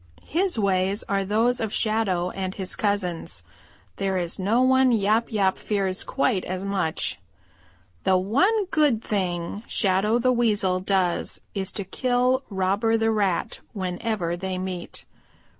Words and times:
His 0.25 0.57
ways 0.57 1.03
are 1.07 1.23
those 1.23 1.59
of 1.59 1.71
Shadow 1.71 2.31
and 2.31 2.55
his 2.55 2.75
cousins. 2.75 3.43
There 3.97 4.17
is 4.17 4.39
no 4.39 4.63
one 4.63 4.91
Yap 4.91 5.31
Yap 5.31 5.59
fears 5.59 6.03
quite 6.03 6.43
as 6.43 6.65
much. 6.65 7.19
"The 8.03 8.17
one 8.17 8.65
good 8.71 9.03
thing 9.03 9.61
Shadow 9.67 10.17
the 10.17 10.31
Weasel 10.33 10.79
does 10.79 11.39
is 11.53 11.71
to 11.73 11.83
kill 11.83 12.41
Robber 12.49 12.97
the 12.97 13.11
Rat 13.11 13.59
whenever 13.73 14.35
they 14.35 14.57
meet. 14.57 15.05